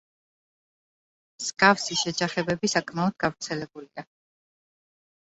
მსგავსი 1.41 1.97
შეჯახებები 1.99 2.69
საკმაოდ 2.73 3.15
გავრცელებულია. 3.25 4.05